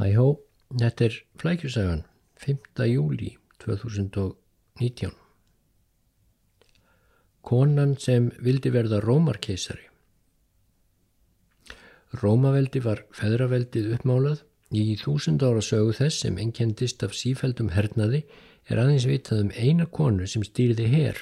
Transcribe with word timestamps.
Hæhó, 0.00 0.38
þetta 0.80 1.04
er 1.04 1.16
flækjusagan, 1.36 1.98
5. 2.40 2.84
júli 2.88 3.34
2019. 3.60 5.10
Konan 7.44 7.92
sem 8.00 8.30
vildi 8.40 8.72
verða 8.72 9.02
Rómarkeisari. 9.04 9.84
Rómaveldi 12.22 12.80
var 12.86 13.02
feðraveldið 13.12 13.90
uppmálað. 13.98 14.40
Í 14.72 14.96
þúsund 15.02 15.44
ára 15.44 15.60
sögu 15.60 15.92
þess 16.00 16.24
sem 16.24 16.40
ennkendist 16.40 17.04
af 17.04 17.12
sífældum 17.18 17.74
hernaði 17.76 18.22
er 18.72 18.80
aðeins 18.80 19.04
vitað 19.10 19.44
um 19.44 19.52
eina 19.52 19.84
konu 19.84 20.30
sem 20.30 20.46
stýrði 20.48 20.88
herr 20.94 21.20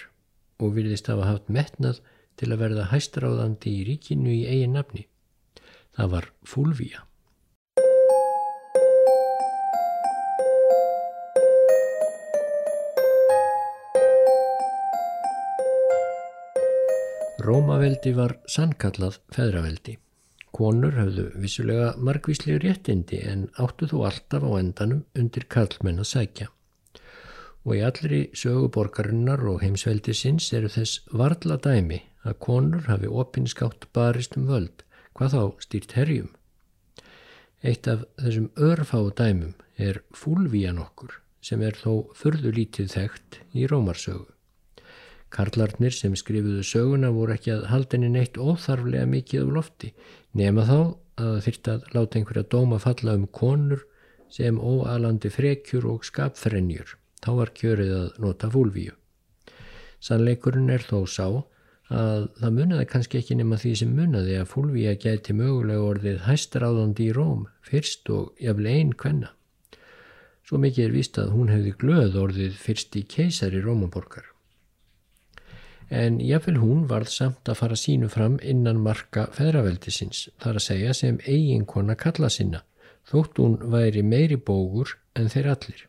og 0.63 0.79
virðist 0.79 1.11
hafa 1.11 1.27
haft 1.33 1.51
metnað 1.51 1.99
til 2.39 2.53
að 2.53 2.63
verða 2.63 2.87
hæstráðandi 2.95 3.75
í 3.75 3.85
ríkinu 3.91 4.39
í 4.39 4.47
eigin 4.47 4.79
nafni. 4.79 5.09
Það 5.99 6.15
var 6.15 6.33
Fúlvíja. 6.47 7.08
Rómaveldi 17.49 18.11
var 18.13 18.35
sannkallað 18.51 19.15
feðraveldi. 19.33 19.95
Konur 20.53 20.99
hafðu 20.99 21.23
vissulega 21.41 21.95
margvíslega 22.05 22.61
réttindi 22.61 23.23
en 23.31 23.47
áttu 23.65 23.89
þó 23.89 24.03
alltaf 24.11 24.45
á 24.45 24.51
endanum 24.59 25.01
undir 25.17 25.47
kallmenn 25.55 26.03
að 26.03 26.11
sækja. 26.11 26.49
Og 27.65 27.73
í 27.79 27.81
allri 27.89 28.21
söguborgarinnar 28.37 29.47
og 29.49 29.63
heimsveldi 29.65 30.13
sinns 30.19 30.51
eru 30.59 30.69
þess 30.77 31.01
varla 31.23 31.57
dæmi 31.65 32.03
að 32.29 32.39
konur 32.45 32.85
hafi 32.91 33.09
opinskátt 33.25 33.89
barist 33.97 34.37
um 34.37 34.49
völd, 34.51 34.85
hvað 35.17 35.37
þá 35.39 35.43
stýrt 35.65 35.97
herjum. 35.97 36.31
Eitt 37.65 37.89
af 37.89 38.05
þessum 38.21 38.51
örfáu 38.61 39.09
dæmum 39.09 39.55
er 39.81 40.03
fúlvíjan 40.13 40.83
okkur 40.85 41.23
sem 41.41 41.65
er 41.65 41.81
þó 41.81 42.11
förðu 42.19 42.53
lítið 42.61 42.93
þekkt 42.99 43.41
í 43.57 43.71
Rómarsögu. 43.71 44.35
Karlarnir 45.35 45.93
sem 45.93 46.15
skrifuðu 46.17 46.63
söguna 46.65 47.11
voru 47.13 47.35
ekki 47.35 47.53
að 47.53 47.67
haldinni 47.73 48.09
neitt 48.15 48.39
óþarflega 48.41 49.09
mikið 49.11 49.45
á 49.45 49.49
lofti 49.59 49.91
nema 50.41 50.65
þá 50.69 50.79
að 51.19 51.41
þyrta 51.45 51.75
að 51.75 51.91
láta 51.97 52.19
einhverja 52.19 52.49
dóma 52.55 52.79
falla 52.81 53.17
um 53.19 53.27
konur 53.41 53.85
sem 54.33 54.61
óalandi 54.61 55.31
frekjur 55.33 55.89
og 55.93 56.07
skapfrenjur. 56.09 56.97
Þá 57.25 57.31
var 57.41 57.53
kjörið 57.57 57.93
að 57.99 58.19
nota 58.25 58.51
fúlvíu. 58.53 58.95
Sannleikurinn 60.01 60.71
er 60.71 60.85
þó 60.87 61.03
sá 61.11 61.27
að 61.89 62.29
það 62.39 62.57
muniði 62.59 62.89
kannski 62.93 63.21
ekki 63.21 63.39
nema 63.41 63.59
því 63.61 63.75
sem 63.81 63.93
muniði 63.97 64.37
að 64.39 64.51
fúlvíja 64.53 64.95
gæti 65.01 65.37
mögulega 65.37 65.89
orðið 65.91 66.25
hæstaráðandi 66.29 67.09
í 67.09 67.15
Róm 67.17 67.47
fyrst 67.65 68.09
og 68.13 68.33
jafnvel 68.41 68.73
einn 68.73 68.97
kvenna. 68.97 69.33
Svo 70.49 70.61
mikið 70.61 70.87
er 70.87 70.97
vist 70.97 71.21
að 71.21 71.35
hún 71.37 71.53
hefði 71.53 71.77
glöð 71.81 72.21
orðið 72.23 72.61
fyrst 72.61 72.97
í 72.97 73.05
keisari 73.09 73.61
Rómaborgar 73.65 74.29
en 75.91 76.19
jáfnvel 76.21 76.59
hún 76.61 76.87
varð 76.89 77.11
samt 77.13 77.49
að 77.49 77.61
fara 77.63 77.77
sínu 77.77 78.09
fram 78.13 78.39
innan 78.43 78.81
marka 78.85 79.29
feðraveldisins, 79.37 80.29
þar 80.41 80.61
að 80.61 80.67
segja 80.67 80.95
sem 80.95 81.21
eiginkona 81.25 81.97
kalla 81.97 82.29
sinna, 82.33 82.63
þótt 83.09 83.41
hún 83.41 83.57
væri 83.73 84.03
meiri 84.05 84.37
bógur 84.37 84.99
en 85.17 85.31
þeir 85.33 85.53
allir. 85.55 85.85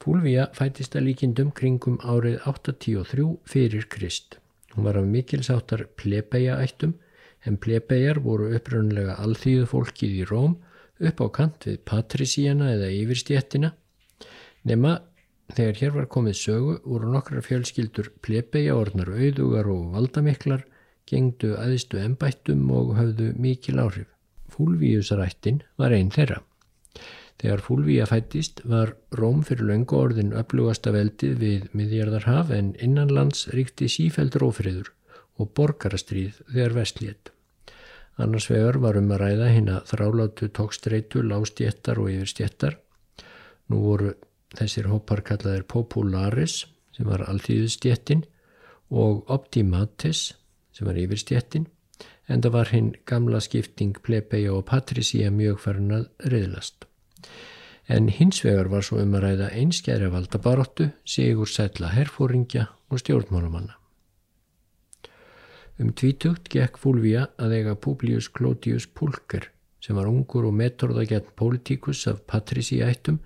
Fúlvíja 0.00 0.46
fætist 0.56 0.94
að 0.96 1.10
líkindum 1.10 1.50
kringum 1.52 1.98
árið 2.00 2.38
83 2.48 3.26
fyrir 3.44 3.84
Krist. 3.92 4.38
Hún 4.72 4.86
var 4.86 4.96
af 4.96 5.04
mikilsáttar 5.04 5.88
plebejaættum, 6.00 6.94
en 7.44 7.56
plebejar 7.56 8.20
voru 8.24 8.50
upprönnulega 8.56 9.18
alþýðu 9.20 9.66
fólkið 9.68 10.16
í 10.22 10.24
Róm 10.28 10.56
upp 11.00 11.20
á 11.20 11.26
kant 11.32 11.66
við 11.68 11.78
patrísíana 11.88 12.70
eða 12.76 12.90
yfirstjettina, 12.92 13.72
nema 14.68 14.98
Þegar 15.50 15.78
hér 15.80 15.94
var 15.96 16.06
komið 16.14 16.36
sögu 16.38 16.74
voru 16.84 17.08
nokkra 17.10 17.40
fjölskyldur 17.42 18.12
plebbeja 18.22 18.76
orðnar 18.78 19.10
auðugar 19.10 19.70
og 19.72 19.88
valdamiklar, 19.96 20.62
gengdu 21.10 21.56
aðistu 21.58 21.98
ennbættum 21.98 22.68
og 22.70 22.94
höfðu 22.98 23.32
mikil 23.40 23.80
áhrif. 23.82 24.06
Fúlvíusarættin 24.54 25.62
var 25.80 25.94
einn 25.96 26.12
þeirra. 26.14 26.38
Þegar 27.40 27.64
Fúlvíja 27.64 28.06
fættist 28.06 28.60
var 28.68 28.94
Róm 29.16 29.42
fyrir 29.48 29.64
löngu 29.70 29.96
orðin 29.96 30.34
upplugasta 30.36 30.92
veldið 30.92 31.36
við 31.40 31.68
miðjarðarhaf 31.72 32.50
en 32.52 32.74
innanlands 32.84 33.46
ríkti 33.54 33.88
sífældur 33.88 34.44
ófriður 34.50 34.92
og 35.40 35.54
borgarastríð 35.56 36.42
þegar 36.52 36.76
vestlétt. 36.76 37.32
Annars 38.20 38.50
vegar 38.52 38.76
var 38.84 38.98
um 39.00 39.08
að 39.14 39.22
ræða 39.24 39.52
hinn 39.54 39.70
að 39.72 39.86
þrálátu 39.94 40.50
tókstreitu, 40.52 41.22
lástjéttar 41.24 42.02
og 42.02 42.10
yfirstjéttar. 42.12 42.76
Nú 43.72 43.80
voru 43.86 44.12
Þessir 44.58 44.88
hópar 44.90 45.22
kallaðir 45.26 45.66
Popularis 45.70 46.64
sem 46.96 47.06
var 47.06 47.22
alltíðustjettin 47.30 48.24
og 48.90 49.28
Optimatis 49.30 50.32
sem 50.74 50.88
var 50.88 50.98
yfirstjettin 50.98 51.68
en 52.30 52.42
það 52.42 52.54
var 52.54 52.70
hinn 52.74 52.92
gamla 53.06 53.40
skipting 53.42 53.96
plebeja 54.06 54.54
og 54.54 54.66
patrísía 54.70 55.30
mjög 55.34 55.58
farin 55.64 55.94
að 55.94 56.06
reyðlast. 56.32 56.86
En 57.90 58.06
hins 58.08 58.38
vegar 58.44 58.70
var 58.70 58.86
svo 58.86 59.00
um 59.02 59.16
að 59.18 59.24
ræða 59.24 59.48
einskjæri 59.58 60.10
valdabaróttu, 60.12 60.90
sigur 61.04 61.50
sætla 61.50 61.90
herfóringja 61.90 62.68
og 62.90 63.02
stjórnmálamanna. 63.02 63.74
Um 65.80 65.94
tvítugt 65.96 66.50
gekk 66.52 66.78
Fúlvía 66.78 67.30
að 67.40 67.56
eiga 67.56 67.74
Publius 67.74 68.28
Clodius 68.28 68.86
Pulker 68.86 69.48
sem 69.80 69.96
var 69.96 70.10
ungur 70.10 70.44
og 70.44 70.54
metorða 70.54 71.06
gett 71.08 71.30
politíkus 71.40 72.04
af 72.06 72.20
patrísíættum 72.28 73.18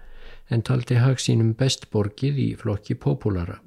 en 0.50 0.62
taldi 0.62 0.99
hag 1.00 1.21
sínum 1.22 1.55
best 1.59 1.88
borgið 1.93 2.41
í 2.41 2.49
flokki 2.60 2.97
populara. 3.00 3.60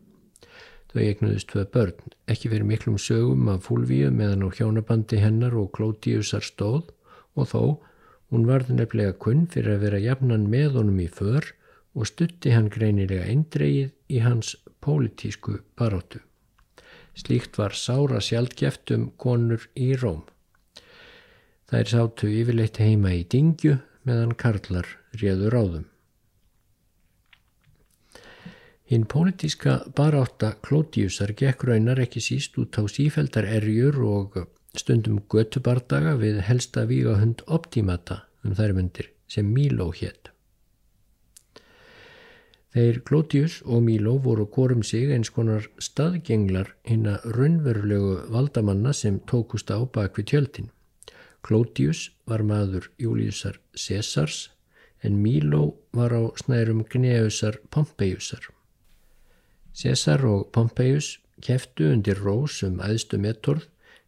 Þau 0.92 1.02
eignuðist 1.04 1.50
tvei 1.52 1.66
börn, 1.74 1.98
ekki 2.32 2.52
verið 2.54 2.70
miklum 2.72 2.98
sögum 3.02 3.50
af 3.52 3.68
fúlvíu 3.68 4.12
meðan 4.14 4.46
á 4.48 4.50
hjónabandi 4.56 5.20
hennar 5.22 5.58
og 5.58 5.74
Klótiusar 5.76 6.46
stóð 6.46 6.94
og 7.36 7.50
þó 7.52 7.62
hún 8.32 8.48
varði 8.48 8.78
nefnilega 8.78 9.18
kunn 9.24 9.46
fyrir 9.52 9.76
að 9.76 9.84
vera 9.88 10.04
jafnan 10.04 10.48
með 10.52 10.80
honum 10.80 11.02
í 11.04 11.10
för 11.12 11.52
og 11.98 12.08
stutti 12.10 12.54
hann 12.54 12.72
greinilega 12.72 13.28
eindreið 13.28 13.92
í 14.14 14.24
hans 14.24 14.56
pólitísku 14.84 15.60
baróttu. 15.80 16.22
Slíkt 17.18 17.58
var 17.58 17.74
sára 17.74 18.22
sjálfgeft 18.22 18.94
um 18.94 19.10
konur 19.18 19.64
í 19.76 19.92
Róm. 19.98 20.22
Þær 21.68 21.90
sátu 21.92 22.30
yfirleitt 22.32 22.78
heima 22.80 23.12
í 23.18 23.26
dingju 23.28 23.80
meðan 24.08 24.36
karlar 24.40 24.88
réður 25.20 25.58
áðum. 25.58 25.88
Hinn 28.88 29.04
pólitíska 29.04 29.82
barátta 29.96 30.54
Klótiusar 30.64 31.34
gekk 31.36 31.66
raunar 31.68 32.00
ekki 32.00 32.22
síst 32.24 32.56
út 32.62 32.78
á 32.80 32.88
sífældar 32.88 33.44
erjur 33.44 34.00
og 34.08 34.38
stundum 34.80 35.18
götubardaga 35.28 36.14
við 36.22 36.40
helsta 36.48 36.86
vígahund 36.88 37.44
Optimata 37.52 38.22
um 38.48 38.56
þær 38.56 38.74
myndir 38.78 39.12
sem 39.28 39.52
Míló 39.52 39.90
hétt. 39.92 40.32
Þeir 42.72 43.02
Klótius 43.04 43.60
og 43.66 43.84
Míló 43.84 44.16
voru 44.24 44.48
korum 44.48 44.84
sig 44.88 45.12
eins 45.12 45.34
konar 45.36 45.68
staðgenglar 45.84 46.72
hinn 46.88 47.08
að 47.12 47.28
raunverulegu 47.36 48.18
valdamanna 48.32 48.94
sem 48.96 49.20
tókust 49.28 49.68
á 49.68 49.84
bak 49.84 50.16
við 50.16 50.32
tjöldin. 50.32 50.70
Klótius 51.44 52.12
var 52.24 52.48
maður 52.48 52.88
Júliusar 52.96 53.60
Cesars 53.76 54.46
en 55.04 55.20
Míló 55.20 55.74
var 55.92 56.16
á 56.16 56.24
snærum 56.40 56.86
Gneusar 56.88 57.60
Pompeiusar. 57.68 58.48
César 59.78 60.24
og 60.26 60.48
Pompeius 60.56 61.18
keftu 61.46 61.92
undir 61.94 62.18
rós 62.26 62.64
um 62.66 62.80
aðstu 62.82 63.20
mettorð 63.22 63.68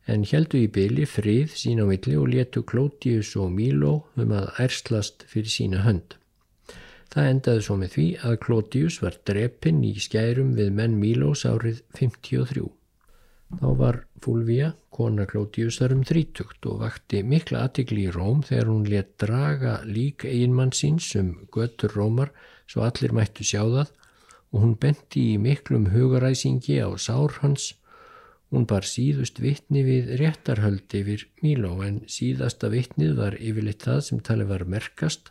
en 0.10 0.24
heldu 0.26 0.58
í 0.64 0.70
byli 0.74 1.06
frið 1.06 1.54
sín 1.62 1.82
á 1.84 1.86
milli 1.86 2.16
og 2.18 2.32
letu 2.34 2.64
Klótius 2.72 3.36
og 3.38 3.52
Míló 3.54 3.92
um 4.18 4.34
að 4.34 4.50
ærslast 4.64 5.28
fyrir 5.30 5.54
sína 5.54 5.84
hönd. 5.86 6.16
Það 7.14 7.30
endaði 7.34 7.66
svo 7.66 7.78
með 7.82 7.94
því 7.96 8.08
að 8.26 8.40
Klótius 8.46 8.98
var 9.04 9.20
drepinn 9.30 9.84
í 9.86 9.94
skærum 10.02 10.56
við 10.58 10.74
menn 10.80 10.98
Mílós 11.02 11.46
árið 11.50 11.84
53. 12.00 12.66
Þá 13.60 13.70
var 13.78 14.04
Fúlvía, 14.22 14.74
kona 14.94 15.26
Klótiusar 15.30 15.94
um 15.96 16.02
þrítugt 16.06 16.66
og 16.70 16.82
vakti 16.84 17.22
mikla 17.24 17.64
aðtikli 17.66 18.08
í 18.10 18.12
Róm 18.14 18.42
þegar 18.46 18.74
hún 18.74 18.90
let 18.90 19.14
draga 19.22 19.78
lík 19.86 20.26
eiginmann 20.26 20.74
síns 20.76 21.14
um 21.22 21.32
götur 21.54 21.94
Rómar 21.96 22.34
svo 22.70 22.84
allir 22.86 23.14
mættu 23.16 23.46
sjá 23.46 23.62
það 23.64 23.94
og 24.52 24.64
hún 24.64 24.76
benti 24.82 25.26
í 25.34 25.42
miklum 25.42 25.90
hugaræsingi 25.94 26.80
á 26.82 26.90
sár 26.98 27.40
hans. 27.42 27.74
Hún 28.50 28.66
bar 28.66 28.86
síðust 28.88 29.42
vittni 29.44 29.84
við 29.86 30.16
réttarhöld 30.18 30.90
yfir 30.98 31.28
Míló 31.44 31.76
en 31.86 32.02
síðasta 32.10 32.72
vittnið 32.74 33.14
var 33.20 33.38
yfirleitt 33.38 33.86
það 33.86 34.00
sem 34.08 34.22
tali 34.26 34.48
var 34.50 34.66
merkast 34.66 35.30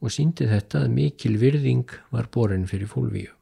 og 0.00 0.12
síndi 0.12 0.48
þetta 0.48 0.84
að 0.84 0.96
mikil 0.96 1.36
virðing 1.40 1.94
var 2.12 2.28
borin 2.32 2.66
fyrir 2.68 2.90
fólvíu. 2.92 3.32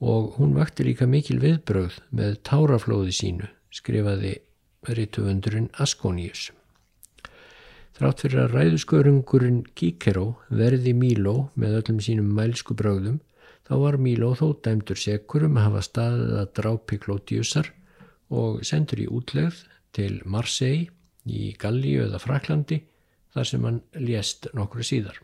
Og 0.00 0.38
hún 0.38 0.56
vakti 0.56 0.86
líka 0.88 1.06
mikil 1.06 1.38
viðbröð 1.42 2.00
með 2.10 2.40
táraflóði 2.48 3.12
sínu, 3.14 3.46
skrifaði 3.70 4.38
rituvundurinn 4.88 5.68
Askonius. 5.78 6.50
Þrátt 7.92 8.24
fyrir 8.24 8.40
að 8.42 8.56
ræðuskörungurinn 8.56 9.60
Kíkeró 9.76 10.38
verði 10.48 10.94
Míló 10.96 11.52
með 11.54 11.76
öllum 11.82 12.00
sínum 12.02 12.32
mælsku 12.34 12.74
bröðum 12.74 13.20
þá 13.72 13.78
var 13.80 13.96
Míló 14.04 14.34
þó 14.36 14.50
dæmdur 14.60 14.98
sekur 15.00 15.46
um 15.46 15.54
að 15.56 15.64
hafa 15.64 15.80
staðið 15.86 16.32
að 16.42 16.48
drápi 16.58 16.96
Klótiusar 17.00 17.70
og 18.28 18.58
sendur 18.68 19.00
í 19.00 19.06
útlegð 19.08 19.62
til 19.96 20.18
Marseille 20.28 20.90
í 21.24 21.54
Gallíu 21.56 22.02
eða 22.04 22.20
Fraklandi 22.20 22.82
þar 23.32 23.48
sem 23.48 23.64
hann 23.64 23.78
lést 23.96 24.50
nokkru 24.52 24.84
síðar. 24.84 25.16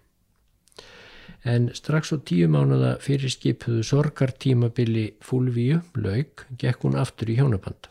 En 1.45 1.69
strax 1.77 2.15
á 2.17 2.17
tíu 2.25 2.49
mánuða 2.49 2.95
fyrir 3.05 3.35
skipuðu 3.35 3.83
sorgartímabili 3.85 5.05
Fúlvíu, 5.21 5.83
laug, 6.01 6.47
gekk 6.57 6.87
hún 6.89 6.97
aftur 6.97 7.29
í 7.29 7.37
hjónaband. 7.37 7.91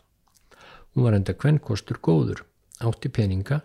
Hún 0.90 1.06
var 1.06 1.14
enda 1.20 1.36
kvennkostur 1.38 2.02
góður, 2.02 2.42
átti 2.82 3.14
peninga 3.14 3.60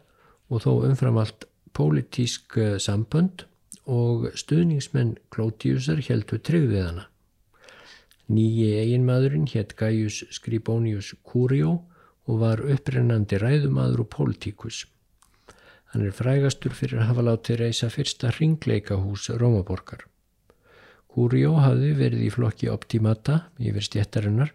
og 0.53 0.61
þó 0.61 0.85
umfram 0.91 1.17
allt 1.17 1.49
pólitísk 1.73 2.61
eh, 2.61 2.77
sambönd 2.77 3.47
og 3.89 4.29
stuðningsmenn 4.39 5.17
Klótiusar 5.33 5.99
heldu 6.07 6.39
tryggðið 6.39 6.85
hana. 6.87 7.07
Nýji 8.31 8.69
eiginmaðurinn 8.79 9.49
hétt 9.51 9.75
Gaius 9.75 10.23
Scribonius 10.31 11.13
Curio 11.27 11.83
og 12.23 12.39
var 12.39 12.63
upprennandi 12.63 13.39
ræðumadur 13.41 14.05
og 14.05 14.09
pólitíkus. 14.15 14.85
Hann 15.91 16.07
er 16.07 16.15
frægastur 16.15 16.73
fyrir 16.73 17.03
að 17.03 17.09
hafa 17.11 17.25
látið 17.27 17.59
reysa 17.59 17.89
fyrsta 17.91 18.31
ringleikahús 18.39 19.27
Rómaborgar. 19.37 20.07
Curio 21.13 21.57
hafði 21.61 21.91
verið 21.99 22.23
í 22.25 22.31
flokki 22.33 22.71
Optimata 22.73 23.43
yfir 23.61 23.85
stjættarinnar 23.85 24.53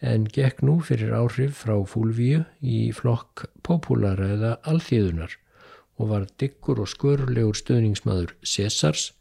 en 0.00 0.24
gekk 0.30 0.62
nú 0.62 0.78
fyrir 0.80 1.12
áhrif 1.18 1.58
frá 1.64 1.74
Fúlvíu 1.84 2.44
í 2.62 2.88
flokk 2.94 3.48
Populara 3.66 4.30
eða 4.38 4.54
Alþýðunar 4.70 5.34
og 5.98 6.10
var 6.12 6.26
diggur 6.40 6.80
og 6.82 6.88
skörulegur 6.92 7.58
stöðningsmaður 7.58 8.34
Césars 8.42 9.12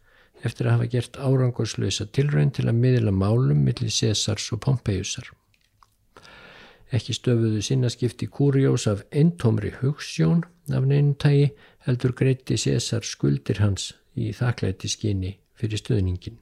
eftir 0.45 0.68
að 0.68 0.77
hafa 0.77 0.89
gert 0.94 1.18
árangurslösa 1.18 2.07
tilraun 2.13 2.53
til 2.53 2.68
að 2.69 2.79
miðla 2.83 3.13
málum 3.13 3.65
millir 3.65 3.94
Césars 3.94 4.47
og 4.53 4.62
Pompeiusar. 4.65 5.31
Ekki 6.94 7.18
stöfuðu 7.18 7.62
sinnaskipti 7.65 8.29
Kúriós 8.31 8.88
af 8.88 9.03
eintómri 9.12 9.74
hugssjón 9.81 10.45
af 10.71 10.88
neinntægi 10.88 11.51
heldur 11.88 12.15
greitti 12.15 12.56
César 12.56 13.03
skuldir 13.03 13.59
hans 13.63 13.94
í 14.15 14.31
þakklæti 14.33 14.91
skinni 14.94 15.38
fyrir 15.57 15.81
stöðningin 15.81 16.38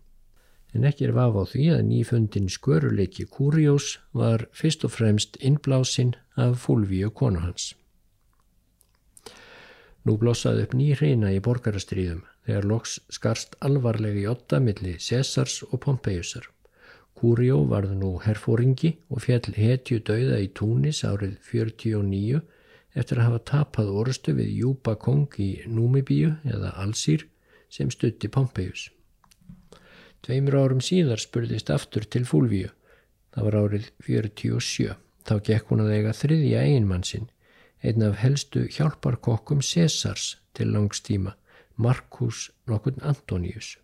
en 0.76 0.84
ekki 0.90 1.08
er 1.08 1.16
vaf 1.16 1.38
á 1.40 1.44
því 1.48 1.66
að 1.72 1.86
nýfundin 1.88 2.52
sköruleiki 2.52 3.26
Kúriós 3.32 3.96
var 4.12 4.44
fyrst 4.52 4.84
og 4.84 4.92
fremst 4.92 5.40
innblásinn 5.40 6.14
af 6.36 6.60
Fúlvíu 6.66 7.10
konu 7.16 7.40
hans. 7.40 7.72
Nú 10.06 10.18
blossaði 10.22 10.68
upp 10.68 10.74
ný 10.78 10.92
hreina 10.94 11.32
í 11.34 11.42
borgarastriðum 11.42 12.22
þegar 12.46 12.68
loks 12.70 13.00
skarst 13.14 13.56
alvarlegi 13.66 14.28
otta 14.30 14.60
milli 14.62 15.00
Césars 15.02 15.64
og 15.72 15.80
Pompeiusar. 15.86 16.46
Kúrió 17.16 17.62
varð 17.72 17.96
nú 17.98 18.12
herfóringi 18.22 18.92
og 19.10 19.24
fjall 19.24 19.56
hetju 19.56 20.02
dauða 20.06 20.42
í 20.44 20.52
Túnis 20.54 21.02
árið 21.08 21.40
49 21.50 22.42
eftir 22.96 23.20
að 23.20 23.30
hafa 23.30 23.42
tapað 23.52 23.94
orstu 24.04 24.36
við 24.38 24.52
Júba 24.60 24.96
kong 25.00 25.40
í 25.42 25.52
Númibíu 25.66 26.36
eða 26.44 26.76
Alsýr 26.84 27.26
sem 27.72 27.90
stutti 27.92 28.30
Pompeius. 28.32 28.90
Tveimur 30.26 30.60
árum 30.60 30.82
síðar 30.82 31.22
spurðist 31.22 31.70
aftur 31.74 32.06
til 32.06 32.24
Fúlvíu. 32.30 32.70
Það 33.34 33.48
var 33.48 33.58
árið 33.62 33.90
47. 34.08 34.96
Þá 35.26 35.36
gekk 35.50 35.72
hún 35.72 35.84
að 35.84 35.96
eiga 35.98 36.14
þriðja 36.14 36.64
eiginmann 36.66 37.06
sinn, 37.06 37.28
einn 37.84 38.04
af 38.04 38.20
helstu 38.22 38.68
hjálparkokkum 38.68 39.62
Césars 39.62 40.36
til 40.54 40.72
langstíma, 40.72 41.36
Markus 41.76 42.52
nokkurn 42.68 43.02
Antoníus. 43.02 43.78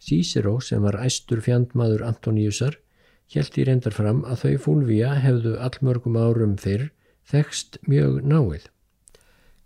Cícero 0.00 0.60
sem 0.60 0.82
var 0.82 0.98
æstur 1.00 1.40
fjandmaður 1.40 2.04
Antoníusar 2.04 2.76
held 3.32 3.56
í 3.58 3.64
reyndar 3.64 3.94
fram 3.96 4.20
að 4.28 4.42
þau 4.44 4.58
Fúlvíja 4.66 5.14
hefðu 5.24 5.54
allmörgum 5.66 6.18
árum 6.20 6.58
fyrr 6.60 6.90
þekst 7.30 7.80
mjög 7.88 8.20
náið. 8.28 8.68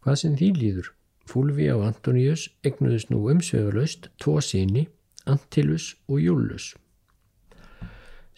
Hvað 0.05 0.21
sem 0.23 0.37
því 0.39 0.51
líður? 0.61 0.93
Fúlvíja 1.29 1.77
og 1.77 1.85
Antoníus 1.91 2.47
egnuðist 2.65 3.11
nú 3.13 3.27
umsveguleust 3.33 4.09
tvo 4.23 4.39
síni 4.41 4.87
Antilus 5.29 5.93
og 6.09 6.23
Júlus. 6.25 6.73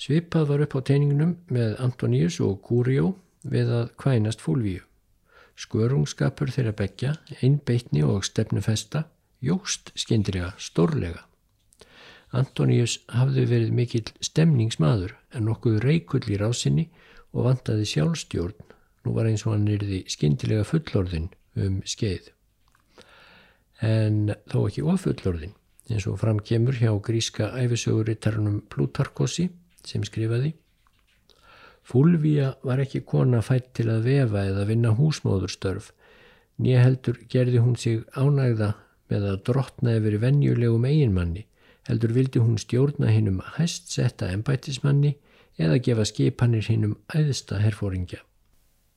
Svipað 0.00 0.48
var 0.48 0.64
upp 0.64 0.74
á 0.74 0.80
teiningnum 0.88 1.36
með 1.52 1.76
Antoníus 1.84 2.40
og 2.42 2.62
Curio 2.66 3.12
við 3.44 3.70
að 3.76 3.90
kvænast 4.00 4.42
fúlvíu. 4.42 4.80
Skörungskapur 5.60 6.48
þeirra 6.54 6.72
begja, 6.76 7.14
einbeitni 7.44 8.00
og 8.06 8.24
stefnufesta, 8.24 9.04
jógst 9.44 9.92
skindriga, 9.98 10.54
stórlega. 10.56 11.26
Antoníus 12.36 13.00
hafði 13.10 13.44
verið 13.50 13.72
mikill 13.74 14.06
stemningsmaður 14.22 15.16
en 15.34 15.48
nokkuð 15.48 15.80
reikull 15.84 16.24
í 16.30 16.38
rásinni 16.40 16.86
og 17.34 17.48
vantaði 17.48 17.88
sjálfstjórn. 17.90 18.68
Nú 19.04 19.14
var 19.16 19.28
eins 19.28 19.44
og 19.46 19.56
hann 19.56 19.68
yrði 19.72 20.04
skindilega 20.12 20.66
fullorðin 20.68 21.30
um 21.58 21.80
skeið. 21.88 22.30
En 23.84 24.36
þó 24.48 24.58
ekki 24.68 24.84
ofullorðin 24.84 25.56
eins 25.90 26.06
og 26.06 26.20
framkemur 26.22 26.76
hjá 26.78 26.92
gríska 27.02 27.50
æfisögurittarunum 27.58 28.60
Plutarkossi 28.70 29.48
sem 29.84 30.04
skrifaði 30.06 30.54
Fúlvía 31.86 32.54
var 32.62 32.82
ekki 32.82 33.02
kona 33.06 33.40
fætt 33.42 33.72
til 33.78 33.88
að 33.90 34.06
vefa 34.06 34.44
eða 34.50 34.66
vinna 34.68 34.92
húsmóðurstörf 34.98 35.90
nýja 36.60 36.84
heldur 36.84 37.18
gerði 37.32 37.62
hún 37.64 37.76
sig 37.80 38.02
ánægða 38.14 38.74
með 39.10 39.26
að 39.32 39.40
drotna 39.48 39.96
yfir 39.98 40.18
venjulegum 40.22 40.84
eiginmanni 40.86 41.46
heldur 41.88 42.12
vildi 42.14 42.42
hún 42.42 42.58
stjórna 42.60 43.10
hinnum 43.10 43.40
hæst 43.56 43.90
setta 43.94 44.28
ennbættismanni 44.34 45.14
eða 45.60 45.80
gefa 45.86 46.04
skipanir 46.08 46.68
hinnum 46.68 46.98
æðsta 47.16 47.58
herfóringja. 47.60 48.20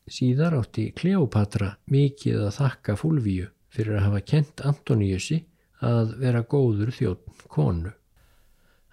Síðar 0.07 0.57
átti 0.59 0.89
Kleopatra 0.95 1.74
mikið 1.91 2.45
að 2.47 2.56
þakka 2.59 2.95
Fúlvíu 3.00 3.50
fyrir 3.74 3.97
að 3.97 4.06
hafa 4.09 4.21
kent 4.33 4.63
Antoníusi 4.68 5.39
að 5.83 6.15
vera 6.19 6.44
góður 6.44 6.91
þjótt 6.95 7.47
konu. 7.51 7.94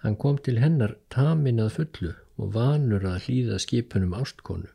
Hann 0.01 0.17
kom 0.17 0.39
til 0.41 0.57
hennar 0.63 0.95
tamin 1.13 1.61
að 1.61 1.75
fullu 1.77 2.13
og 2.41 2.55
vanur 2.55 3.05
að 3.05 3.27
hlýða 3.27 3.59
skipunum 3.61 4.15
ástkonu. 4.17 4.69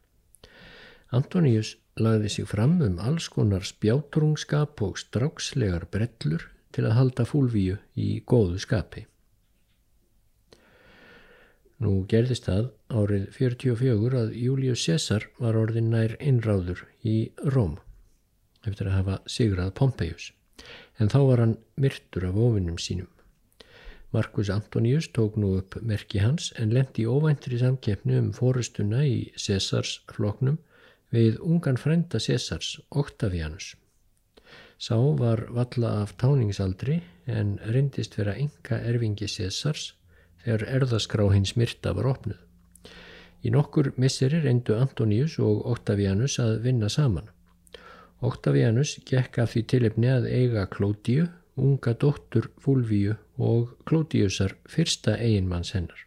Antoníus 1.14 1.74
lagði 1.98 2.30
sig 2.30 2.48
fram 2.50 2.78
um 2.84 3.00
alls 3.02 3.28
konar 3.32 3.66
spjátrungskap 3.66 4.82
og 4.82 4.98
strákslegar 5.00 5.86
brellur 5.90 6.48
til 6.76 6.84
að 6.84 6.96
halda 6.98 7.26
fúlvíu 7.26 7.78
í 7.96 8.08
góðu 8.28 8.60
skapi. 8.62 9.06
Nú 11.82 12.06
gerðist 12.08 12.46
það 12.48 12.70
árið 12.88 13.26
44 13.36 14.20
að 14.20 14.36
Július 14.40 14.84
Cæsar 14.86 15.26
var 15.40 15.58
orðin 15.60 15.90
nær 15.92 16.14
einráður 16.20 16.86
í 17.04 17.32
Róm 17.52 17.76
eftir 18.66 18.88
að 18.88 18.96
hafa 18.96 19.18
sigrað 19.30 19.74
Pompeius 19.76 20.30
en 20.98 21.12
þá 21.12 21.18
var 21.28 21.42
hann 21.44 21.58
myrtur 21.76 22.24
af 22.30 22.38
ofinnum 22.40 22.78
sínum. 22.80 23.10
Markus 24.16 24.48
Antonius 24.48 25.10
tók 25.10 25.34
nú 25.36 25.58
upp 25.58 25.74
merki 25.84 26.18
hans 26.24 26.52
en 26.56 26.70
lendi 26.72 27.04
óvæntri 27.04 27.58
samkeppnu 27.60 28.14
um 28.16 28.30
fórustuna 28.32 29.02
í 29.04 29.18
Césars 29.36 29.90
floknum 30.08 30.56
við 31.12 31.36
ungan 31.44 31.76
frenda 31.76 32.16
Césars, 32.16 32.78
Octavianus. 32.88 33.74
Sá 34.80 34.96
var 35.20 35.44
valla 35.52 35.92
af 36.00 36.16
táningsaldri 36.16 37.02
en 37.28 37.58
reyndist 37.68 38.16
vera 38.16 38.38
enga 38.40 38.80
erfingi 38.88 39.28
Césars 39.28 39.92
þegar 40.44 40.64
erðaskrá 40.80 41.28
hins 41.36 41.52
myrta 41.60 41.92
var 41.92 42.08
opnuð. 42.16 42.40
Í 43.44 43.52
nokkur 43.52 43.92
misseri 44.00 44.40
reyndu 44.40 44.80
Antonius 44.80 45.36
og 45.44 45.66
Octavianus 45.76 46.40
að 46.40 46.62
vinna 46.64 46.88
saman. 46.88 47.28
Octavianus 48.24 48.96
gekk 49.04 49.42
af 49.44 49.52
því 49.52 49.68
tilipni 49.74 50.08
að 50.08 50.30
eiga 50.32 50.64
Klótíu, 50.72 51.28
unga 51.56 51.94
dóttur 51.94 52.50
Fúlvíu 52.60 53.16
og 53.38 53.76
Klótíusar 53.88 54.56
fyrsta 54.68 55.16
eiginmanns 55.16 55.72
hennar. 55.76 56.02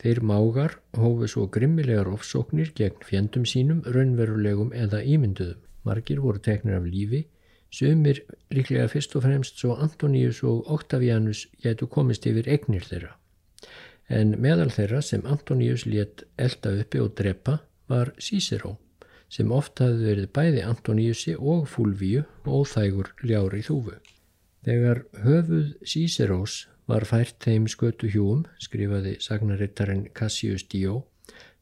Þeir 0.00 0.20
mágar 0.20 0.76
hófu 0.96 1.28
svo 1.28 1.46
grimmilegar 1.52 2.08
ofsóknir 2.12 2.72
gegn 2.76 3.04
fjendum 3.04 3.46
sínum, 3.48 3.82
raunverulegum 3.84 4.72
eða 4.76 5.00
ímynduðum. 5.04 5.62
Margir 5.86 6.20
voru 6.20 6.42
teknir 6.42 6.76
af 6.76 6.86
lífi, 6.88 7.26
sömur 7.72 8.20
líklega 8.50 8.88
fyrst 8.92 9.16
og 9.16 9.24
fremst 9.24 9.60
svo 9.60 9.76
Antoníus 9.76 10.42
og 10.44 10.68
Octavianus 10.72 11.46
getu 11.62 11.86
komist 11.86 12.26
yfir 12.26 12.48
egnir 12.48 12.84
þeirra. 12.84 13.14
En 14.08 14.36
meðal 14.40 14.70
þeirra 14.70 15.02
sem 15.02 15.24
Antoníus 15.26 15.86
létt 15.86 16.26
elda 16.38 16.74
uppi 16.80 17.00
og 17.02 17.14
drepa 17.18 17.60
var 17.88 18.12
Cícero 18.18 18.76
sem 19.32 19.50
oft 19.52 19.80
hafði 19.82 20.10
verið 20.10 20.30
bæði 20.38 20.62
Antoníusi 20.66 21.34
og 21.36 21.66
Fúlvíu 21.70 22.24
og 22.44 22.68
þægur 22.70 23.12
ljári 23.26 23.64
þúfu. 23.66 23.98
Þegar 24.66 25.02
höfuð 25.24 25.74
Cícerós 25.86 26.66
var 26.86 27.06
fært 27.06 27.38
þeim 27.42 27.66
skötu 27.70 28.08
hjúum, 28.10 28.46
skrifaði 28.62 29.16
sagnarittarinn 29.22 30.08
Cassius 30.14 30.66
Dio, 30.70 31.04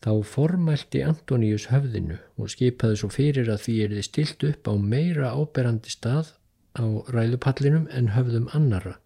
Þá 0.04 0.20
formælti 0.28 1.00
Antoníus 1.00 1.70
höfðinu 1.70 2.18
og 2.36 2.50
skipaði 2.52 2.98
svo 3.00 3.08
fyrir 3.08 3.46
að 3.48 3.62
því 3.62 3.76
er 3.84 3.92
þið 3.94 4.04
stilt 4.04 4.44
upp 4.50 4.68
á 4.68 4.74
meira 4.76 5.30
áberandi 5.32 5.92
stað 5.94 6.34
á 6.76 6.84
ræðupallinum 7.14 7.86
en 7.88 8.10
höfðum 8.12 8.50
annara, 8.58 8.98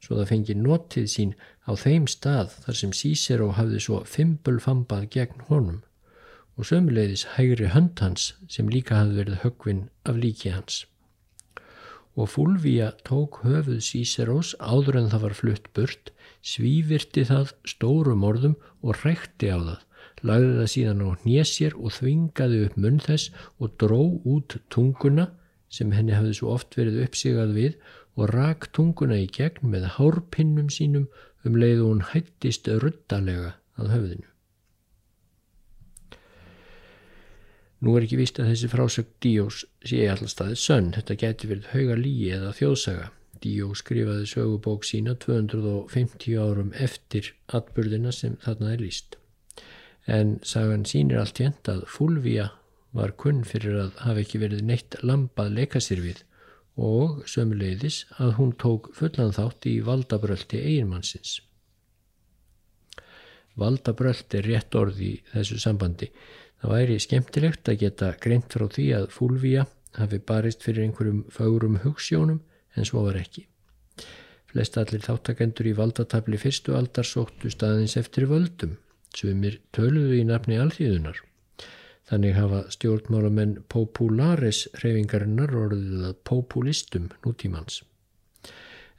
svo 0.00 0.16
það 0.16 0.30
fengi 0.30 0.56
notið 0.56 1.10
sín 1.12 1.34
á 1.68 1.76
þeim 1.76 2.08
stað 2.08 2.56
þar 2.64 2.78
sem 2.80 2.94
Cícero 2.96 3.50
hafði 3.58 3.82
svo 3.84 4.00
fimbulfambað 4.08 5.10
gegn 5.18 5.44
honum 5.50 5.82
og 6.56 6.68
sömuleiðis 6.68 7.26
hægri 7.36 7.70
hönd 7.74 8.00
hans 8.04 8.32
sem 8.48 8.68
líka 8.68 8.98
hafði 9.00 9.20
verið 9.22 9.42
högvinn 9.44 9.84
af 10.04 10.18
líki 10.18 10.52
hans. 10.54 10.82
Og 12.16 12.28
Fulvía 12.28 12.90
tók 13.08 13.40
höfuð 13.44 13.80
Cíceros 13.80 14.52
áður 14.60 15.00
en 15.00 15.08
það 15.14 15.24
var 15.26 15.38
flutt 15.38 15.70
burt, 15.72 16.12
svívirti 16.44 17.24
það 17.24 17.54
stórum 17.64 18.26
orðum 18.28 18.58
og 18.82 19.00
rekti 19.06 19.48
á 19.48 19.56
það 19.56 19.80
lagði 20.28 20.52
það 20.58 20.70
síðan 20.72 21.02
á 21.02 21.08
hnéssér 21.22 21.76
og 21.78 21.94
þvingaði 21.96 22.58
upp 22.66 22.76
munn 22.84 23.00
þess 23.02 23.30
og 23.58 23.74
dró 23.82 24.02
út 24.34 24.56
tunguna 24.74 25.28
sem 25.72 25.94
henni 25.96 26.14
hafði 26.14 26.36
svo 26.38 26.52
oft 26.54 26.76
verið 26.78 27.00
uppsigað 27.06 27.54
við 27.58 27.78
og 28.18 28.30
rak 28.34 28.68
tunguna 28.76 29.18
í 29.18 29.28
gegn 29.38 29.72
með 29.74 29.88
hárpinnum 29.96 30.68
sínum 30.70 31.08
um 31.46 31.56
leið 31.58 31.80
og 31.84 31.88
hún 31.94 32.04
hættist 32.12 32.68
ruddalega 32.68 33.56
að 33.80 33.94
höfðinu. 33.96 34.31
Nú 37.82 37.96
er 37.98 38.06
ekki 38.06 38.20
vist 38.20 38.38
að 38.38 38.52
þessi 38.52 38.70
frásögn 38.70 39.16
Díós 39.24 39.64
sé 39.84 40.04
allstaðið 40.10 40.60
sönn, 40.62 40.92
þetta 40.94 41.18
geti 41.24 41.50
verið 41.50 41.72
hauga 41.72 41.96
líi 41.98 42.28
eða 42.36 42.52
þjóðsaga. 42.58 43.08
Díó 43.42 43.72
skrifaði 43.74 44.28
sögubók 44.30 44.86
sína 44.86 45.16
250 45.18 46.38
árum 46.38 46.70
eftir 46.78 47.32
atbyrðina 47.50 48.14
sem 48.14 48.38
þarna 48.44 48.76
er 48.76 48.86
líst 48.86 49.18
en 50.06 50.38
sagan 50.42 50.84
sínir 50.88 51.20
allt 51.20 51.38
jænt 51.38 51.68
að 51.70 51.84
Fúlvía 51.90 52.50
var 52.92 53.14
kunn 53.16 53.42
fyrir 53.46 53.78
að 53.78 54.00
hafa 54.02 54.22
ekki 54.24 54.40
verið 54.42 54.64
neitt 54.66 54.96
lampað 55.02 55.54
leika 55.58 55.80
sér 55.80 56.02
við 56.02 56.22
og 56.76 57.22
sömuleiðis 57.28 58.02
að 58.18 58.34
hún 58.38 58.52
tók 58.58 58.90
fullan 58.96 59.34
þátt 59.36 59.68
í 59.68 59.78
valdabröldi 59.84 60.58
eiginmannsins. 60.58 61.40
Valdabröld 63.60 64.32
er 64.34 64.48
rétt 64.48 64.74
orð 64.74 65.00
í 65.04 65.12
þessu 65.34 65.58
sambandi. 65.60 66.08
Það 66.62 66.74
væri 66.76 66.98
skemmtilegt 67.02 67.68
að 67.68 67.80
geta 67.80 68.12
greint 68.22 68.54
frá 68.54 68.68
því 68.70 68.86
að 69.00 69.08
Fúlvía 69.10 69.66
hafi 69.98 70.20
barist 70.22 70.62
fyrir 70.62 70.86
einhverjum 70.86 71.24
fárum 71.34 71.80
hugssjónum 71.82 72.38
en 72.78 72.86
svo 72.88 73.02
var 73.08 73.18
ekki. 73.18 73.48
Flest 74.52 74.78
allir 74.78 75.02
þáttakendur 75.02 75.68
í 75.68 75.74
valdatabli 75.74 76.38
fyrstu 76.38 76.76
aldar 76.78 77.08
sóttu 77.08 77.50
staðins 77.50 77.98
eftir 77.98 78.28
völdum 78.30 78.78
Sumir 79.16 79.58
töluðu 79.76 80.18
í 80.20 80.24
nafni 80.24 80.58
alþýðunar. 80.60 81.18
Þannig 82.08 82.36
hafa 82.36 82.60
stjórnmálamenn 82.74 83.54
popularis 83.72 84.64
hreyfingarinnar 84.80 85.52
orðið 85.56 86.06
að 86.08 86.20
populistum 86.28 87.10
nútímans. 87.26 87.82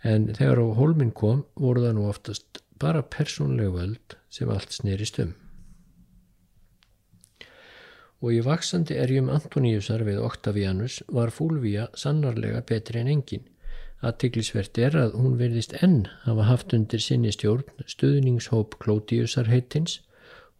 En 0.03 0.29
þegar 0.37 0.61
á 0.63 0.67
holminn 0.79 1.13
kom 1.15 1.43
voru 1.59 1.85
það 1.85 1.95
nú 1.97 2.07
oftast 2.11 2.63
bara 2.79 3.03
persónlega 3.15 3.73
völd 3.73 4.17
sem 4.33 4.51
allt 4.51 4.75
snerist 4.75 5.19
um. 5.23 5.33
Og 8.23 8.31
í 8.31 8.43
vaksandi 8.43 8.95
erjum 8.95 9.27
Antoníusar 9.33 10.05
við 10.07 10.21
Octavianus 10.23 11.01
var 11.11 11.33
Fúlvía 11.35 11.89
sannarlega 11.99 12.61
betri 12.69 13.01
en 13.01 13.09
engin. 13.11 13.43
Aðtiklisvert 14.03 14.79
er 14.79 14.95
að 14.99 15.17
hún 15.19 15.35
verðist 15.39 15.75
enn 15.83 16.05
hafa 16.23 16.47
haft 16.47 16.75
undir 16.75 17.03
sinni 17.03 17.33
stjórn 17.35 17.83
stuðningshóp 17.83 18.77
Klótiusar 18.83 19.51
heitins 19.51 19.99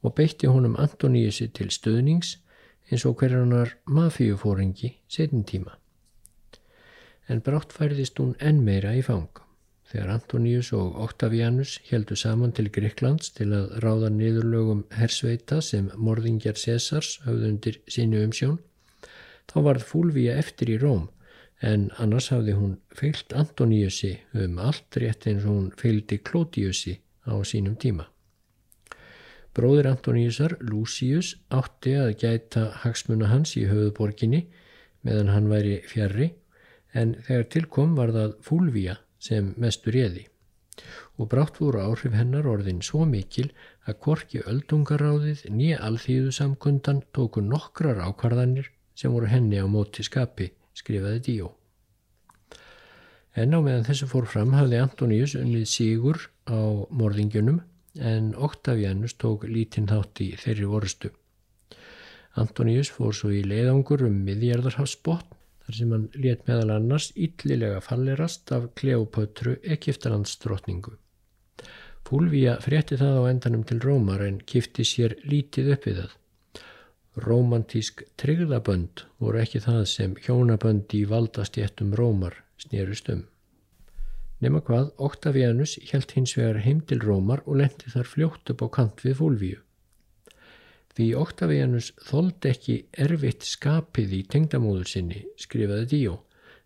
og 0.04 0.16
beitti 0.20 0.52
honum 0.52 0.76
Antoníusi 0.80 1.50
til 1.56 1.72
stuðnings 1.72 2.38
eins 2.92 3.08
og 3.08 3.16
hverjanar 3.20 3.78
mafíufóringi 3.88 4.94
setin 5.08 5.48
tíma. 5.48 5.80
En 7.32 7.40
brátt 7.44 7.72
færðist 7.72 8.20
hún 8.20 8.36
enn 8.44 8.64
meira 8.68 8.92
í 8.96 9.04
fang. 9.08 9.43
Þegar 9.94 10.10
Antoníus 10.10 10.72
og 10.74 10.96
Octavianus 11.04 11.76
heldu 11.86 12.16
saman 12.18 12.50
til 12.58 12.72
Greiklands 12.74 13.28
til 13.36 13.52
að 13.54 13.76
ráða 13.84 14.08
niðurlögum 14.10 14.80
hersveita 14.98 15.60
sem 15.62 15.92
morðingjar 16.02 16.58
Césars 16.58 17.20
hafði 17.28 17.52
undir 17.52 17.78
sínu 17.86 18.24
umsjón, 18.26 18.56
þá 19.46 19.58
varð 19.68 19.86
Fúlvíja 19.92 20.40
eftir 20.42 20.72
í 20.74 20.80
Róm 20.82 21.12
en 21.62 21.86
annars 22.02 22.32
hafði 22.34 22.58
hún 22.58 22.74
fyllt 22.98 23.38
Antoníusi 23.38 24.16
um 24.34 24.58
allt 24.58 24.98
rétt 24.98 25.30
eins 25.30 25.46
og 25.46 25.54
hún 25.54 25.70
fylgdi 25.78 26.18
Klótiusi 26.26 26.98
á 27.30 27.38
sínum 27.46 27.78
tíma. 27.78 28.10
Bróðir 29.54 29.92
Antoníusar, 29.94 30.58
Lucius, 30.58 31.36
átti 31.54 31.94
að 32.02 32.16
gæta 32.26 32.72
hagsmuna 32.82 33.30
hans 33.30 33.54
í 33.62 33.68
höfuborginni 33.70 34.48
meðan 35.06 35.30
hann 35.38 35.54
væri 35.54 35.84
fjarrri 35.86 36.34
en 36.98 37.14
þegar 37.30 37.50
tilkom 37.54 37.98
var 38.00 38.18
það 38.18 38.40
Fúlvía 38.42 39.03
sem 39.24 39.54
mestur 39.58 39.96
eði 40.04 40.28
og 41.22 41.30
brátt 41.30 41.60
voru 41.62 41.82
áhrif 41.84 42.16
hennar 42.18 42.48
orðin 42.50 42.82
svo 42.86 43.06
mikil 43.10 43.50
að 43.88 44.00
korki 44.06 44.42
öldungaráðið 44.50 45.44
nýja 45.54 45.82
alþýðu 45.88 46.32
samkundan 46.38 47.04
tóku 47.16 47.44
nokkrar 47.46 48.02
ákvarðanir 48.08 48.72
sem 48.98 49.14
voru 49.14 49.30
henni 49.30 49.62
á 49.62 49.68
móti 49.70 50.06
skapi 50.06 50.50
skrifaði 50.78 51.22
Díó. 51.28 51.52
En 53.38 53.54
á 53.54 53.60
meðan 53.66 53.86
þessu 53.86 54.10
fór 54.10 54.28
fram 54.30 54.54
hafði 54.58 54.82
Antoníus 54.82 55.36
unnið 55.38 55.70
sígur 55.70 56.20
á 56.50 56.86
morðingjunum 56.90 57.62
en 58.02 58.34
Octavianus 58.34 59.16
tók 59.22 59.46
lítinn 59.50 59.90
þátt 59.90 60.22
í 60.26 60.34
þeirri 60.38 60.70
vorustu. 60.70 61.14
Antoníus 62.38 62.90
fór 62.94 63.14
svo 63.14 63.30
í 63.34 63.44
leiðangur 63.46 64.06
um 64.08 64.22
miðjarðarhafsbótt 64.26 65.33
þar 65.66 65.78
sem 65.78 65.94
hann 65.96 66.10
let 66.26 66.44
meðal 66.48 66.74
annars 66.76 67.12
yllilega 67.16 67.80
fallerast 67.84 68.52
af 68.56 68.70
Kleopötru 68.80 69.56
Egiptalandsdrottningu. 69.76 70.98
Fúlvía 72.04 72.58
frétti 72.62 72.98
það 73.00 73.20
á 73.20 73.24
endanum 73.32 73.64
til 73.66 73.80
Rómar 73.82 74.22
en 74.26 74.42
kifti 74.52 74.84
sér 74.86 75.16
lítið 75.24 75.72
upp 75.76 75.88
við 75.88 76.02
það. 76.02 76.16
Rómantísk 77.24 78.04
tryggðabönd 78.20 79.06
voru 79.22 79.40
ekki 79.44 79.62
það 79.64 79.84
sem 79.90 80.16
hjónabönd 80.26 80.94
í 80.98 81.04
valdastjéttum 81.10 81.94
Rómar 81.98 82.40
snerust 82.60 83.10
um. 83.14 83.24
Nefna 84.44 84.60
hvað, 84.68 84.90
Octavianus 85.00 85.78
helt 85.92 86.12
hins 86.18 86.34
vegar 86.36 86.60
heim 86.66 86.82
til 86.90 87.00
Rómar 87.00 87.46
og 87.46 87.62
lendi 87.62 87.94
þar 87.94 88.10
fljótt 88.10 88.52
upp 88.52 88.66
á 88.66 88.68
kant 88.78 89.06
við 89.06 89.22
Fúlvíu. 89.22 89.62
Því 90.94 91.08
Octavianus 91.18 91.88
þóldi 92.06 92.50
ekki 92.52 92.76
erfitt 93.06 93.48
skapið 93.50 94.12
í 94.14 94.22
tengdamóður 94.30 94.90
sinni, 94.92 95.24
skrifaði 95.42 95.88
Díó, 95.94 96.20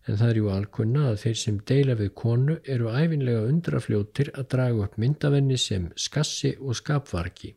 en 0.04 0.18
það 0.20 0.32
er 0.32 0.40
ju 0.40 0.50
alkunna 0.52 1.06
að 1.10 1.22
þeir 1.22 1.38
sem 1.42 1.62
deila 1.70 1.96
við 1.96 2.10
konu 2.22 2.58
eru 2.74 2.92
æfinlega 2.92 3.46
undrafljóttir 3.48 4.32
að 4.34 4.50
draga 4.54 4.84
upp 4.84 5.00
myndavenni 5.00 5.56
sem 5.60 5.88
skassi 5.96 6.52
og 6.60 6.76
skapvarki. 6.76 7.54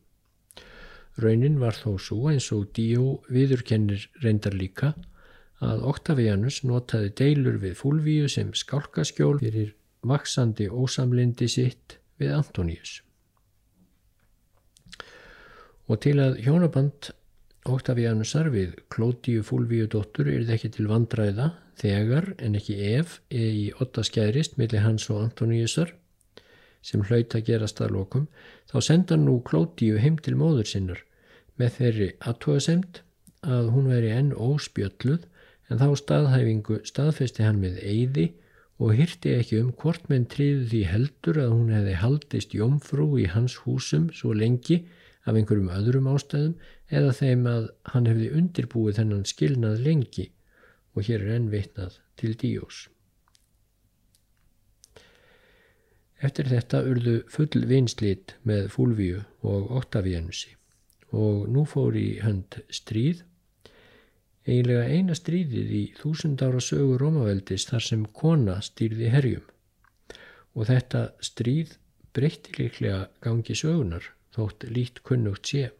Raunin 1.20 1.60
var 1.60 1.76
þó 1.76 1.98
svo 2.00 2.30
eins 2.32 2.48
og 2.56 2.70
Díó 2.72 3.18
viðurkennir 3.28 4.08
reyndar 4.24 4.56
líka 4.56 4.94
að 5.62 5.84
Octavianus 5.92 6.62
notaði 6.64 7.12
deilur 7.20 7.60
við 7.62 7.76
Fulvíu 7.82 8.32
sem 8.32 8.56
skálkaskjól 8.56 9.36
fyrir 9.44 9.74
vaksandi 10.08 10.72
ósamlindi 10.72 11.52
sitt 11.52 11.98
við 12.18 12.32
Antoníus. 12.40 13.02
Og 15.90 16.00
til 16.04 16.18
að 16.22 16.38
hjónaband 16.44 17.10
Octavianusar 17.62 18.48
við 18.50 18.74
Klótíu 18.90 19.42
Fulvíu 19.46 19.86
dóttur 19.90 20.26
er 20.30 20.42
það 20.42 20.56
ekki 20.56 20.70
til 20.76 20.86
vandræða 20.90 21.48
þegar 21.78 22.32
en 22.42 22.56
ekki 22.58 22.76
ef 22.96 23.20
eða 23.30 23.52
í 23.58 23.66
otta 23.82 24.02
skæðrist 24.06 24.58
millir 24.58 24.82
hans 24.82 25.06
og 25.10 25.20
Antoníusar 25.22 25.92
sem 26.82 27.04
hlaut 27.06 27.34
að 27.38 27.46
gerast 27.46 27.78
að 27.78 27.94
lokum, 27.94 28.26
þá 28.66 28.76
senda 28.82 29.18
nú 29.18 29.38
Klótíu 29.46 30.00
heim 30.02 30.18
til 30.18 30.34
móður 30.38 30.66
sinnar 30.72 31.02
með 31.60 31.76
þeirri 31.78 32.08
aðtóasemt 32.26 33.02
að 33.46 33.70
hún 33.74 33.90
veri 33.90 34.10
enn 34.14 34.32
óspjölluð 34.34 35.28
en 35.70 35.78
þá 35.78 35.88
staðhæfingu 36.00 36.80
staðfesti 36.88 37.46
hann 37.46 37.60
með 37.62 37.78
eyði 37.82 38.26
og 38.82 38.96
hyrti 38.98 39.36
ekki 39.38 39.60
um 39.62 39.70
hvort 39.78 40.08
menn 40.10 40.26
triði 40.30 40.66
því 40.72 40.82
heldur 40.90 41.38
að 41.44 41.54
hún 41.54 41.70
hefði 41.76 41.94
haldist 42.02 42.56
jómfrú 42.58 43.06
í 43.22 43.28
hans 43.30 43.60
húsum 43.62 44.10
svo 44.16 44.34
lengi 44.34 44.82
af 45.22 45.36
einhverjum 45.36 45.70
öðrum 45.70 46.08
ástæðum 46.10 46.54
eða 46.90 47.12
þeim 47.18 47.44
að 47.50 47.68
hann 47.92 48.08
hefði 48.10 48.30
undirbúið 48.38 48.98
þennan 48.98 49.26
skilnað 49.28 49.84
lengi. 49.86 50.30
Og 50.92 51.06
hér 51.08 51.22
er 51.24 51.36
enn 51.38 51.52
veitnað 51.52 52.00
til 52.20 52.34
díós. 52.36 52.86
Eftir 56.22 56.50
þetta 56.52 56.82
urðu 56.86 57.14
full 57.32 57.64
vinslít 57.66 58.36
með 58.46 58.68
Fúlvíu 58.74 59.22
og 59.42 59.72
Octavianusi 59.80 60.52
og 61.12 61.48
nú 61.52 61.64
fór 61.68 61.96
í 61.98 62.22
hönd 62.24 62.60
stríð, 62.72 63.18
eiginlega 64.48 64.86
eina 64.88 65.16
stríðið 65.18 65.72
í 65.76 65.82
þúsund 65.98 66.40
ára 66.40 66.60
sögu 66.62 66.96
Rómaveldis 67.00 67.66
þar 67.68 67.84
sem 67.84 68.06
kona 68.16 68.56
stýrði 68.64 69.10
herjum. 69.12 69.44
Og 70.56 70.70
þetta 70.70 71.02
stríð 71.20 71.76
breytti 72.16 72.56
líklega 72.56 73.10
gangi 73.24 73.56
sögunar 73.58 74.08
þótt 74.34 74.66
lít 74.72 75.02
kunnugt 75.06 75.52
sé. 75.52 75.70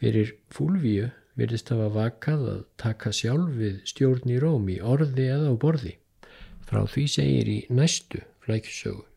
Fyrir 0.00 0.36
Fúlvíu 0.54 1.10
virðist 1.36 1.72
hafa 1.72 1.90
vakað 1.94 2.46
að 2.54 2.62
taka 2.80 3.12
sjálf 3.16 3.52
við 3.58 3.82
stjórn 3.90 4.32
í 4.32 4.40
Róm 4.42 4.68
í 4.72 4.80
orði 4.80 5.28
eða 5.34 5.52
á 5.52 5.54
borði. 5.60 5.94
Frá 6.68 6.84
því 6.86 7.06
segir 7.10 7.50
í 7.50 7.60
næstu 7.68 8.22
flækjusögu. 8.46 9.09